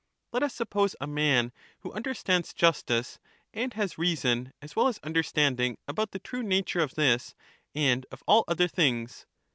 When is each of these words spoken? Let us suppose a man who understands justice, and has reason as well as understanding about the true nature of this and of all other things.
Let 0.31 0.41
us 0.41 0.55
suppose 0.55 0.95
a 0.99 1.05
man 1.05 1.51
who 1.81 1.91
understands 1.93 2.55
justice, 2.55 3.19
and 3.53 3.71
has 3.75 3.99
reason 3.99 4.51
as 4.59 4.75
well 4.75 4.87
as 4.87 4.97
understanding 5.03 5.77
about 5.87 6.09
the 6.09 6.17
true 6.17 6.41
nature 6.41 6.79
of 6.79 6.95
this 6.95 7.35
and 7.75 8.07
of 8.11 8.23
all 8.25 8.43
other 8.47 8.67
things. 8.67 9.27